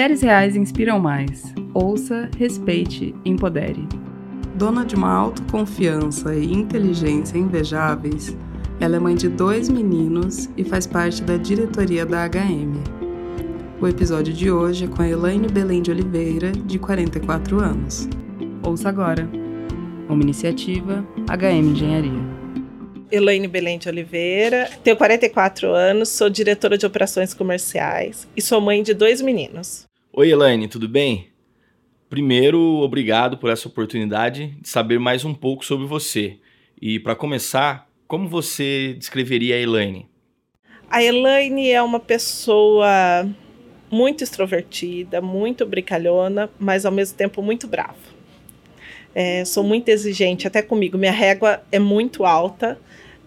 [0.00, 1.52] Mulheres reais inspiram mais.
[1.74, 3.86] Ouça, respeite, empodere.
[4.54, 8.34] Dona de uma autoconfiança e inteligência invejáveis,
[8.80, 12.82] ela é mãe de dois meninos e faz parte da diretoria da HM.
[13.78, 18.08] O episódio de hoje é com a Elaine Belém de Oliveira, de 44 anos.
[18.62, 19.28] Ouça agora.
[20.08, 22.40] Uma iniciativa HM Engenharia.
[23.12, 28.82] Elaine Belém de Oliveira, tenho 44 anos, sou diretora de operações comerciais e sou mãe
[28.82, 29.89] de dois meninos.
[30.12, 31.28] Oi, Elaine, tudo bem?
[32.08, 36.36] Primeiro, obrigado por essa oportunidade de saber mais um pouco sobre você.
[36.82, 40.08] E para começar, como você descreveria a Elaine?
[40.90, 43.24] A Elaine é uma pessoa
[43.88, 47.94] muito extrovertida, muito brincalhona, mas ao mesmo tempo muito brava.
[49.14, 50.98] É, sou muito exigente até comigo.
[50.98, 52.76] Minha régua é muito alta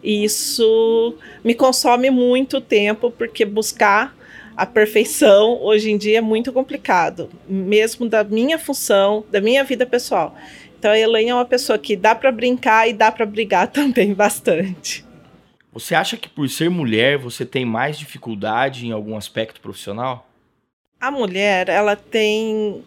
[0.03, 1.15] e isso
[1.45, 4.13] me consome muito tempo, porque buscar
[4.55, 9.85] a perfeição hoje em dia é muito complicado, mesmo da minha função, da minha vida
[9.85, 10.35] pessoal.
[10.77, 14.13] Então a Elaine é uma pessoa que dá para brincar e dá para brigar também
[14.13, 15.05] bastante.
[15.71, 20.29] Você acha que por ser mulher você tem mais dificuldade em algum aspecto profissional?
[21.01, 22.83] A mulher, ela tem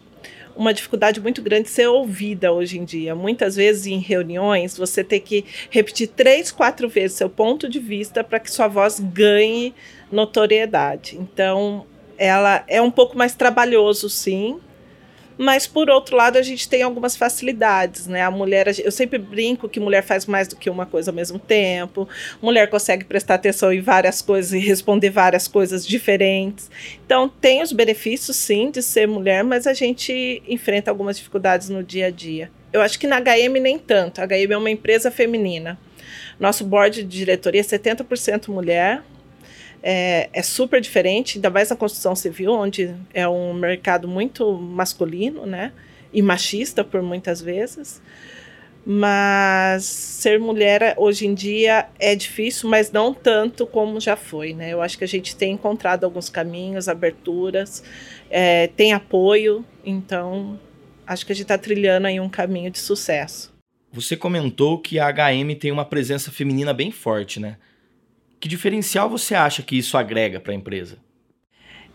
[0.55, 3.13] uma dificuldade muito grande de ser ouvida hoje em dia.
[3.13, 8.23] Muitas vezes em reuniões você tem que repetir três, quatro vezes seu ponto de vista
[8.23, 9.73] para que sua voz ganhe
[10.11, 11.17] notoriedade.
[11.17, 11.85] Então,
[12.17, 14.59] ela é um pouco mais trabalhoso, sim,
[15.37, 18.23] mas, por outro lado, a gente tem algumas facilidades, né?
[18.23, 21.37] A mulher, eu sempre brinco que mulher faz mais do que uma coisa ao mesmo
[21.37, 22.09] tempo.
[22.41, 26.71] Mulher consegue prestar atenção em várias coisas e responder várias coisas diferentes.
[27.05, 31.83] Então, tem os benefícios, sim, de ser mulher, mas a gente enfrenta algumas dificuldades no
[31.83, 32.49] dia a dia.
[32.73, 34.19] Eu acho que na HM nem tanto.
[34.19, 35.79] A HM é uma empresa feminina.
[36.39, 39.03] Nosso board de diretoria é 70% mulher,
[39.89, 45.45] é, é, super diferente, ainda mais na construção civil, onde é um mercado muito masculino,
[45.45, 45.71] né?
[46.11, 48.01] E machista por muitas vezes.
[48.85, 54.73] Mas ser mulher hoje em dia é difícil, mas não tanto como já foi, né?
[54.73, 57.81] Eu acho que a gente tem encontrado alguns caminhos, aberturas,
[58.29, 60.59] é, tem apoio, então
[61.05, 63.53] acho que a gente está trilhando aí um caminho de sucesso.
[63.93, 67.55] Você comentou que a HM tem uma presença feminina bem forte, né?
[68.39, 70.97] Que diferencial você acha que isso agrega para a empresa?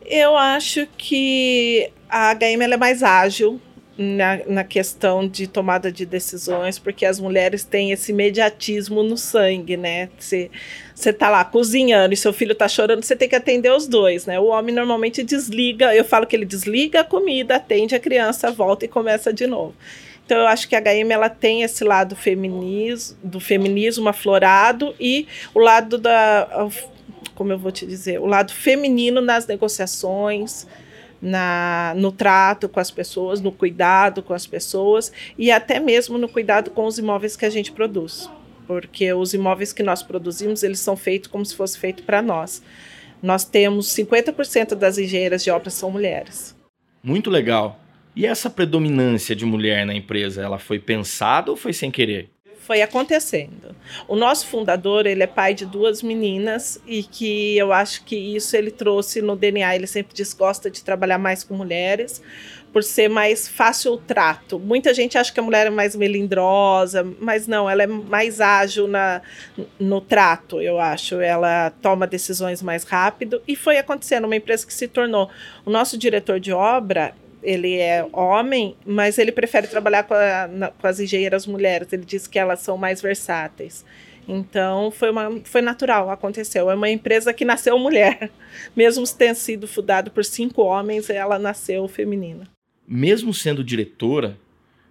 [0.04, 3.60] Eu acho que a HM é mais ágil
[3.96, 9.76] na, na questão de tomada de decisões, porque as mulheres têm esse imediatismo no sangue,
[9.76, 10.08] né?
[10.18, 10.50] Você
[10.96, 14.40] está lá cozinhando e seu filho está chorando, você tem que atender os dois, né?
[14.40, 18.84] O homem normalmente desliga, eu falo que ele desliga a comida, atende a criança, volta
[18.84, 19.74] e começa de novo.
[20.24, 25.26] Então eu acho que a HM ela tem esse lado feminismo, do feminismo aflorado e
[25.54, 26.68] o lado da
[27.34, 30.66] como eu vou te dizer, o lado feminino nas negociações,
[31.20, 36.28] na, no trato com as pessoas, no cuidado com as pessoas e até mesmo no
[36.28, 38.28] cuidado com os imóveis que a gente produz.
[38.66, 42.62] Porque os imóveis que nós produzimos, eles são feitos como se fosse feito para nós.
[43.22, 46.56] Nós temos 50% das engenheiras de obras são mulheres.
[47.02, 47.78] Muito legal.
[48.14, 52.28] E essa predominância de mulher na empresa, ela foi pensada ou foi sem querer?
[52.58, 53.74] Foi acontecendo.
[54.06, 58.56] O nosso fundador, ele é pai de duas meninas e que eu acho que isso
[58.56, 59.74] ele trouxe no DNA.
[59.74, 62.22] Ele sempre diz gosta de trabalhar mais com mulheres
[62.72, 64.58] por ser mais fácil o trato.
[64.58, 68.88] Muita gente acha que a mulher é mais melindrosa, mas não, ela é mais ágil
[68.88, 69.20] na,
[69.78, 71.20] no trato, eu acho.
[71.20, 75.28] Ela toma decisões mais rápido e foi acontecendo uma empresa que se tornou.
[75.66, 80.68] O nosso diretor de obra, ele é homem, mas ele prefere trabalhar com, a, na,
[80.68, 81.92] com as engenheiras mulheres.
[81.92, 83.84] Ele diz que elas são mais versáteis.
[84.26, 86.70] Então foi, uma, foi natural, aconteceu.
[86.70, 88.30] É uma empresa que nasceu mulher.
[88.76, 92.48] Mesmo tendo sido fundada por cinco homens, ela nasceu feminina.
[92.86, 94.36] Mesmo sendo diretora,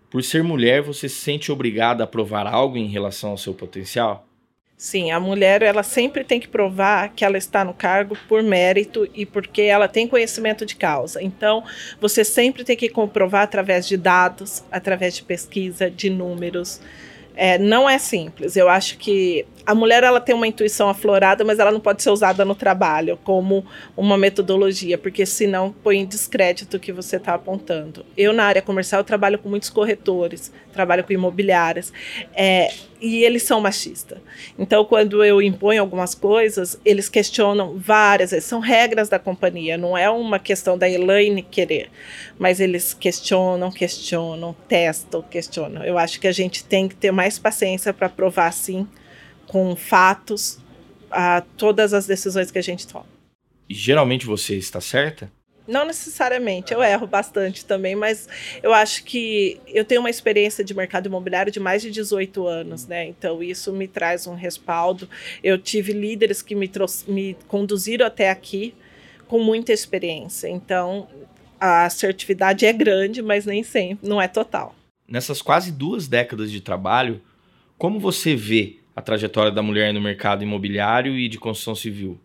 [0.10, 4.28] por ser mulher, você se sente obrigada a provar algo em relação ao seu potencial?
[4.82, 9.08] Sim, a mulher ela sempre tem que provar que ela está no cargo por mérito
[9.14, 11.22] e porque ela tem conhecimento de causa.
[11.22, 11.64] Então,
[12.00, 16.82] você sempre tem que comprovar através de dados, através de pesquisa, de números.
[17.36, 18.56] É, não é simples.
[18.56, 22.10] Eu acho que a mulher ela tem uma intuição aflorada, mas ela não pode ser
[22.10, 23.64] usada no trabalho como
[23.96, 28.04] uma metodologia, porque senão põe em descrédito o que você está apontando.
[28.18, 31.94] Eu, na área comercial, trabalho com muitos corretores, trabalho com imobiliárias,
[32.34, 34.20] é, e eles são machistas.
[34.58, 38.32] Então, quando eu imponho algumas coisas, eles questionam várias.
[38.44, 41.90] São regras da companhia, não é uma questão da Elaine querer,
[42.38, 45.84] mas eles questionam, questionam, testam, questionam.
[45.84, 48.88] Eu acho que a gente tem que ter mais paciência para provar, sim,
[49.48, 50.60] com fatos
[51.10, 53.08] a todas as decisões que a gente toma.
[53.68, 55.32] E geralmente você está certa?
[55.68, 58.28] Não necessariamente, eu erro bastante também, mas
[58.64, 62.88] eu acho que eu tenho uma experiência de mercado imobiliário de mais de 18 anos,
[62.88, 63.06] né?
[63.06, 65.08] Então isso me traz um respaldo.
[65.44, 66.70] Eu tive líderes que me,
[67.08, 68.74] me conduziram até aqui
[69.28, 70.48] com muita experiência.
[70.48, 71.08] Então
[71.60, 74.76] a assertividade é grande, mas nem sempre, não é total.
[75.08, 77.22] Nessas quase duas décadas de trabalho,
[77.78, 82.20] como você vê a trajetória da mulher no mercado imobiliário e de construção civil?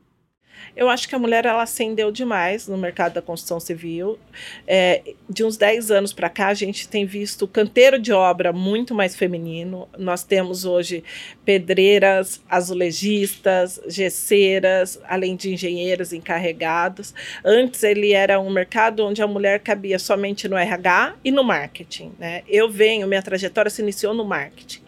[0.77, 4.19] Eu acho que a mulher ela ascendeu demais no mercado da construção civil.
[4.67, 8.95] É, de uns 10 anos para cá, a gente tem visto canteiro de obra muito
[8.95, 9.89] mais feminino.
[9.99, 11.03] Nós temos hoje
[11.45, 17.15] pedreiras, azulejistas, gesseiras, além de engenheiros encarregados.
[17.45, 22.13] Antes ele era um mercado onde a mulher cabia somente no RH e no marketing.
[22.19, 22.43] Né?
[22.47, 24.83] Eu venho, minha trajetória se iniciou no marketing.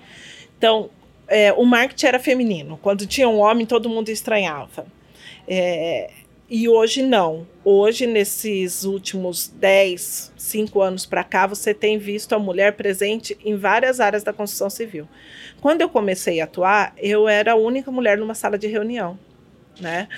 [0.59, 0.91] Então,
[1.29, 2.79] é, o marketing era feminino.
[2.83, 4.87] Quando tinha um homem, todo mundo estranhava.
[5.47, 6.11] É,
[6.51, 7.47] e hoje não.
[7.63, 13.55] Hoje, nesses últimos 10, 5 anos para cá, você tem visto a mulher presente em
[13.55, 15.07] várias áreas da construção civil.
[15.61, 19.19] Quando eu comecei a atuar, eu era a única mulher numa sala de reunião.
[19.79, 20.09] Né?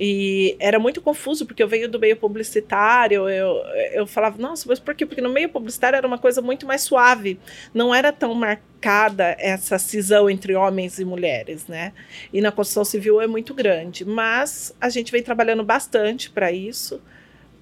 [0.00, 3.56] E era muito confuso, porque eu venho do meio publicitário, eu,
[3.92, 5.04] eu falava, nossa, mas por quê?
[5.04, 7.36] Porque no meio publicitário era uma coisa muito mais suave,
[7.74, 11.92] não era tão marcada essa cisão entre homens e mulheres, né?
[12.32, 17.02] E na construção civil é muito grande, mas a gente vem trabalhando bastante para isso,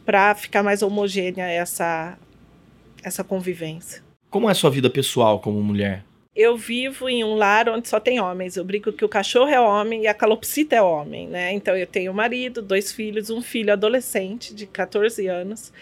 [0.05, 2.19] para ficar mais homogênea essa,
[3.03, 4.03] essa convivência.
[4.29, 6.05] Como é a sua vida pessoal como mulher?
[6.37, 8.57] Eu vivo em um lar onde só tem homens.
[8.57, 11.53] Eu brinco que o cachorro é homem e a calopsita é homem, né?
[11.53, 15.73] Então eu tenho um marido, dois filhos, um filho adolescente de 14 anos.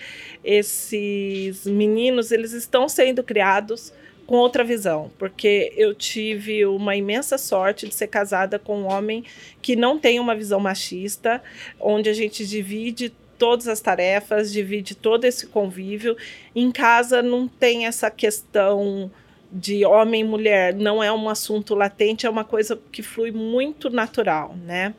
[0.44, 3.92] Esses meninos, eles estão sendo criados
[4.26, 9.24] com outra visão, porque eu tive uma imensa sorte de ser casada com um homem
[9.60, 11.42] que não tem uma visão machista,
[11.78, 16.16] onde a gente divide todas as tarefas, divide todo esse convívio.
[16.54, 19.10] Em casa não tem essa questão
[19.54, 23.88] de homem e mulher não é um assunto latente, é uma coisa que flui muito
[23.88, 24.92] natural, né?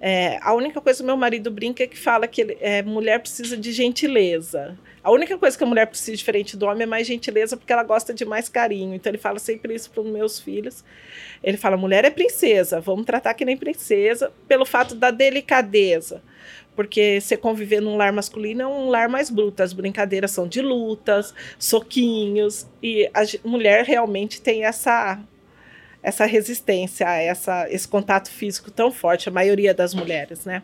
[0.00, 3.18] É, a única coisa que meu marido brinca é que fala que ele, é, mulher
[3.18, 4.78] precisa de gentileza.
[5.02, 7.82] A única coisa que a mulher precisa diferente do homem é mais gentileza, porque ela
[7.82, 8.94] gosta de mais carinho.
[8.94, 10.84] Então ele fala sempre isso para os meus filhos.
[11.42, 16.22] Ele fala: mulher é princesa, vamos tratar que nem princesa, pelo fato da delicadeza
[16.76, 19.62] porque você conviver num lar masculino é um lar mais bruto.
[19.62, 25.18] As brincadeiras são de lutas, soquinhos, e a mulher realmente tem essa
[26.02, 30.62] essa resistência, essa, esse contato físico tão forte, a maioria das mulheres, né?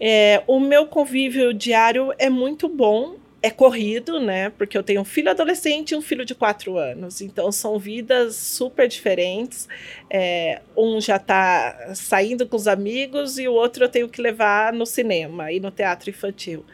[0.00, 3.14] É, o meu convívio diário é muito bom,
[3.46, 4.50] é corrido, né?
[4.50, 7.20] Porque eu tenho um filho adolescente e um filho de quatro anos.
[7.20, 9.68] Então são vidas super diferentes.
[10.10, 14.72] É, um já está saindo com os amigos e o outro eu tenho que levar
[14.72, 16.64] no cinema e no teatro infantil.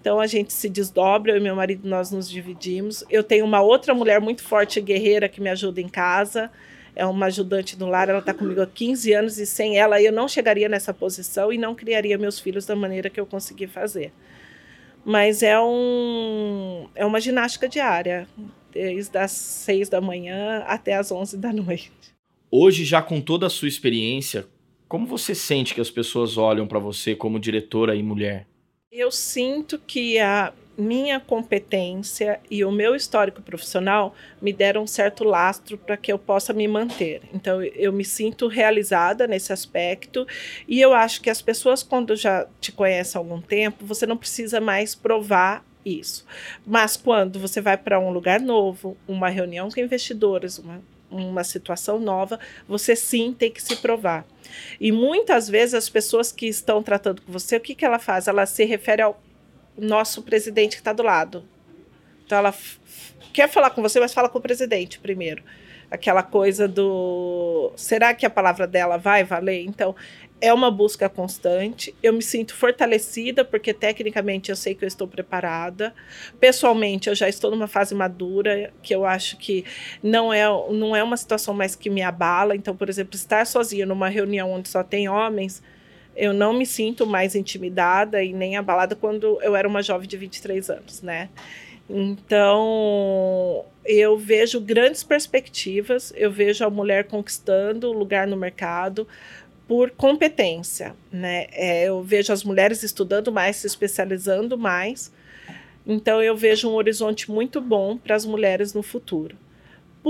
[0.00, 3.02] Então a gente se desdobra, eu e meu marido nós nos dividimos.
[3.08, 6.50] Eu tenho uma outra mulher muito forte e guerreira que me ajuda em casa.
[6.94, 10.12] É uma ajudante do lar, ela está comigo há 15 anos e sem ela eu
[10.12, 14.12] não chegaria nessa posição e não criaria meus filhos da maneira que eu consegui fazer.
[15.08, 18.28] Mas é, um, é uma ginástica diária,
[18.70, 21.90] desde as seis da manhã até as onze da noite.
[22.50, 24.46] Hoje, já com toda a sua experiência,
[24.86, 28.46] como você sente que as pessoas olham para você como diretora e mulher?
[28.92, 35.24] Eu sinto que a minha competência e o meu histórico profissional me deram um certo
[35.24, 37.20] lastro para que eu possa me manter.
[37.34, 40.24] Então, eu me sinto realizada nesse aspecto
[40.68, 44.16] e eu acho que as pessoas, quando já te conhecem há algum tempo, você não
[44.16, 46.24] precisa mais provar isso.
[46.64, 50.80] Mas quando você vai para um lugar novo, uma reunião com investidores, uma,
[51.10, 54.24] uma situação nova, você sim tem que se provar.
[54.80, 58.28] E muitas vezes as pessoas que estão tratando com você, o que, que ela faz?
[58.28, 59.20] Ela se refere ao
[59.78, 61.44] nosso presidente que está do lado.
[62.24, 62.54] Então ela
[63.32, 65.42] quer falar com você, mas fala com o presidente primeiro.
[65.90, 69.64] Aquela coisa do será que a palavra dela vai valer?
[69.64, 69.94] Então
[70.40, 71.94] é uma busca constante.
[72.02, 75.94] Eu me sinto fortalecida porque tecnicamente eu sei que eu estou preparada.
[76.38, 79.64] Pessoalmente eu já estou numa fase madura que eu acho que
[80.02, 82.54] não é não é uma situação mais que me abala.
[82.54, 85.62] Então, por exemplo, estar sozinha numa reunião onde só tem homens,
[86.18, 90.16] eu não me sinto mais intimidada e nem abalada quando eu era uma jovem de
[90.16, 91.28] 23 anos, né?
[91.88, 99.06] Então, eu vejo grandes perspectivas, eu vejo a mulher conquistando lugar no mercado
[99.66, 101.46] por competência, né?
[101.52, 105.12] É, eu vejo as mulheres estudando mais, se especializando mais.
[105.86, 109.36] Então, eu vejo um horizonte muito bom para as mulheres no futuro.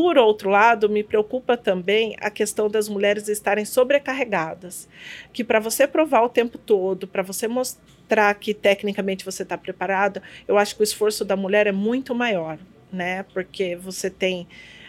[0.01, 4.89] Por outro lado, me preocupa também a questão das mulheres estarem sobrecarregadas,
[5.33, 10.23] que para você provar o tempo todo, para você mostrar que tecnicamente você está preparada,
[10.47, 12.61] eu acho que o esforço da mulher é muito maior,
[12.93, 13.25] né?
[13.35, 14.47] Porque você tem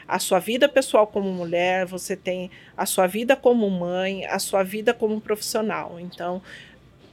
[0.07, 4.61] a sua vida pessoal como mulher, você tem a sua vida como mãe, a sua
[4.61, 5.99] vida como profissional.
[5.99, 6.39] Então,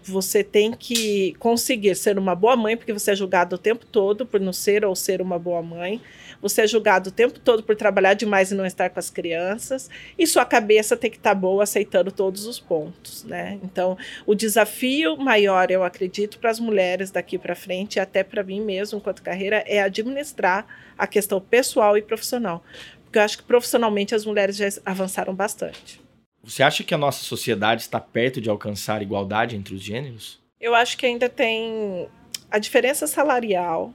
[0.05, 4.27] você tem que conseguir ser uma boa mãe, porque você é julgado o tempo todo
[4.27, 6.01] por não ser ou ser uma boa mãe.
[6.41, 9.91] Você é julgado o tempo todo por trabalhar demais e não estar com as crianças.
[10.19, 13.59] E sua cabeça tem que estar tá boa aceitando todos os pontos, né?
[13.63, 18.43] Então, o desafio maior, eu acredito, para as mulheres daqui para frente, e até para
[18.43, 20.67] mim mesmo, enquanto carreira, é administrar
[20.97, 22.63] a questão pessoal e profissional.
[23.05, 26.01] Porque eu acho que profissionalmente as mulheres já avançaram bastante.
[26.43, 30.41] Você acha que a nossa sociedade está perto de alcançar igualdade entre os gêneros?
[30.61, 32.09] Eu acho que ainda tem
[32.51, 33.93] a diferença salarial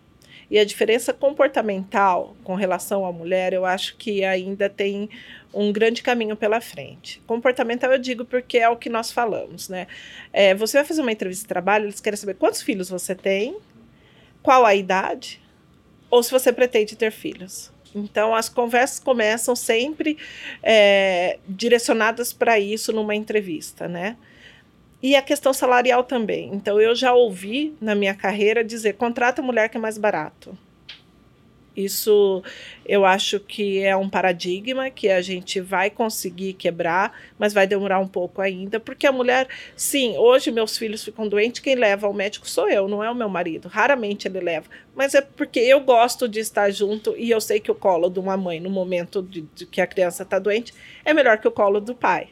[0.52, 5.10] e a diferença comportamental com relação à mulher, eu acho que ainda tem
[5.54, 7.22] um grande caminho pela frente.
[7.26, 9.88] Comportamental eu digo porque é o que nós falamos, né?
[10.34, 13.56] É, você vai fazer uma entrevista de trabalho, eles querem saber quantos filhos você tem,
[14.44, 15.42] qual a idade,
[16.10, 17.72] ou se você pretende ter filhos.
[17.96, 20.18] Então, as conversas começam sempre
[20.62, 24.18] é, direcionadas para isso numa entrevista, né?
[25.02, 26.52] E a questão salarial também.
[26.54, 30.58] Então, eu já ouvi na minha carreira dizer: contrata mulher que é mais barato.
[31.76, 32.44] Isso
[32.86, 38.00] eu acho que é um paradigma que a gente vai conseguir quebrar, mas vai demorar
[38.00, 42.14] um pouco ainda, porque a mulher, sim, hoje meus filhos ficam doentes, quem leva ao
[42.14, 43.70] médico sou eu, não é o meu marido.
[43.70, 47.72] Raramente ele leva, mas é porque eu gosto de estar junto e eu sei que
[47.72, 50.74] o colo de uma mãe no momento de, de que a criança está doente
[51.06, 52.30] é melhor que o colo do pai.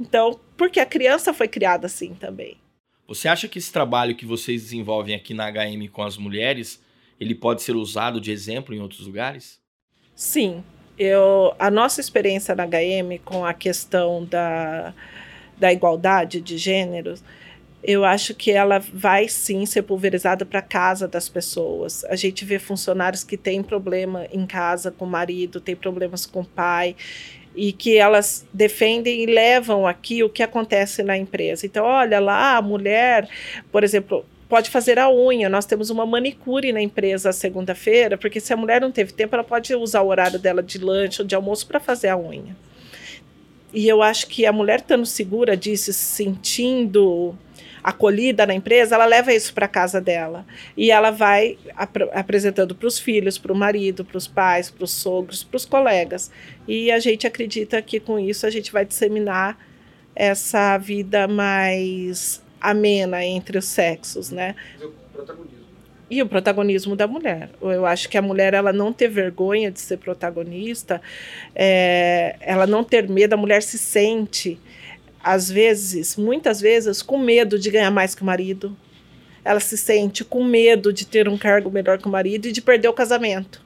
[0.00, 2.56] Então, porque a criança foi criada assim também.
[3.06, 6.82] Você acha que esse trabalho que vocês desenvolvem aqui na HM com as mulheres
[7.22, 9.60] ele pode ser usado de exemplo em outros lugares?
[10.14, 10.64] Sim.
[10.98, 14.92] Eu, a nossa experiência na HM com a questão da,
[15.58, 17.22] da igualdade de gêneros,
[17.82, 22.04] eu acho que ela vai sim ser pulverizada para casa das pessoas.
[22.04, 26.40] A gente vê funcionários que têm problema em casa com o marido, têm problemas com
[26.40, 26.94] o pai,
[27.54, 31.66] e que elas defendem e levam aqui o que acontece na empresa.
[31.66, 33.28] Então, olha lá, a mulher,
[33.70, 35.48] por exemplo, pode fazer a unha.
[35.48, 39.44] Nós temos uma manicure na empresa segunda-feira, porque se a mulher não teve tempo, ela
[39.44, 42.56] pode usar o horário dela de lanche ou de almoço para fazer a unha.
[43.72, 47.34] E eu acho que a mulher estando segura disso, se sentindo
[47.82, 50.46] acolhida na empresa, ela leva isso para casa dela
[50.76, 54.84] e ela vai ap apresentando para os filhos, para o marido, para os pais, para
[54.84, 56.30] os sogros, para os colegas.
[56.68, 59.58] E a gente acredita que com isso a gente vai disseminar
[60.14, 64.54] essa vida mais amena entre os sexos, né?
[64.80, 65.62] E o protagonismo.
[66.10, 67.50] E o protagonismo da mulher.
[67.60, 71.00] Eu acho que a mulher ela não ter vergonha de ser protagonista,
[71.54, 74.60] é, ela não ter medo, a mulher se sente,
[75.22, 78.76] às vezes, muitas vezes, com medo de ganhar mais que o marido.
[79.44, 82.62] Ela se sente com medo de ter um cargo melhor que o marido e de
[82.62, 83.60] perder o casamento.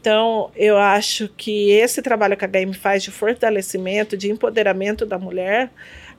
[0.00, 5.18] Então, eu acho que esse trabalho que a HM faz de fortalecimento, de empoderamento da
[5.18, 5.70] mulher,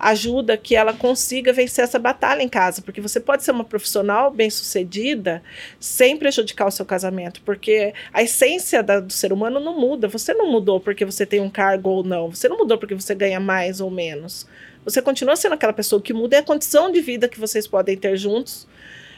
[0.01, 4.31] ajuda que ela consiga vencer essa batalha em casa, porque você pode ser uma profissional
[4.31, 5.43] bem-sucedida
[5.79, 10.08] sem prejudicar o seu casamento, porque a essência da, do ser humano não muda.
[10.08, 13.13] Você não mudou porque você tem um cargo ou não, você não mudou porque você
[13.13, 14.48] ganha mais ou menos.
[14.84, 17.96] Você continua sendo aquela pessoa que muda é a condição de vida que vocês podem
[17.96, 18.67] ter juntos.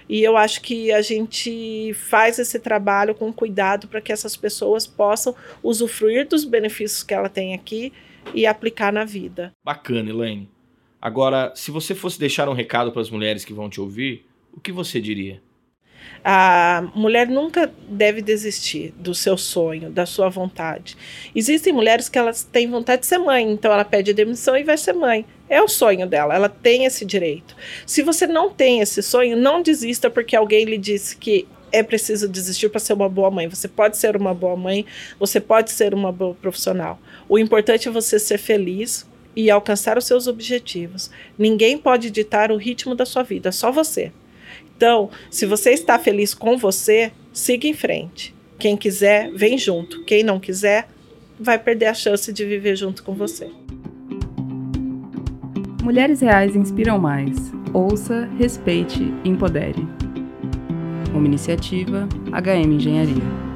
[0.09, 4.85] E eu acho que a gente faz esse trabalho com cuidado para que essas pessoas
[4.85, 7.93] possam usufruir dos benefícios que ela tem aqui
[8.33, 9.53] e aplicar na vida.
[9.63, 10.49] Bacana, Elaine.
[11.03, 14.61] Agora, se você fosse deixar um recado para as mulheres que vão te ouvir, o
[14.61, 15.41] que você diria?
[16.23, 20.95] A mulher nunca deve desistir do seu sonho, da sua vontade.
[21.35, 24.77] Existem mulheres que elas têm vontade de ser mãe, então ela pede demissão e vai
[24.77, 25.25] ser mãe.
[25.49, 27.53] É o sonho dela, ela tem esse direito.
[27.85, 32.29] Se você não tem esse sonho, não desista porque alguém lhe disse que é preciso
[32.29, 33.49] desistir para ser uma boa mãe.
[33.49, 34.85] Você pode ser uma boa mãe,
[35.19, 36.97] você pode ser uma boa profissional.
[37.27, 41.09] O importante é você ser feliz, e alcançar os seus objetivos.
[41.37, 44.11] Ninguém pode ditar o ritmo da sua vida, só você.
[44.75, 48.33] Então, se você está feliz com você, siga em frente.
[48.59, 50.03] Quem quiser, vem junto.
[50.03, 50.87] Quem não quiser,
[51.39, 53.49] vai perder a chance de viver junto com você.
[55.83, 57.51] Mulheres Reais inspiram mais.
[57.73, 59.85] Ouça, respeite, empodere.
[61.13, 63.52] Uma iniciativa HM Engenharia.